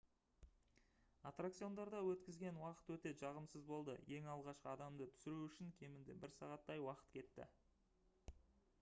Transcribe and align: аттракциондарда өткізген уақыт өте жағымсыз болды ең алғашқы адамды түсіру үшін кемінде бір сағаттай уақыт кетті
аттракциондарда 1.31 1.99
өткізген 2.13 2.57
уақыт 2.61 2.89
өте 2.95 3.11
жағымсыз 3.19 3.67
болды 3.73 3.97
ең 4.19 4.29
алғашқы 4.35 4.71
адамды 4.73 5.07
түсіру 5.17 5.43
үшін 5.51 5.71
кемінде 5.83 6.15
бір 6.25 6.35
сағаттай 6.39 6.85
уақыт 6.87 7.13
кетті 7.19 7.51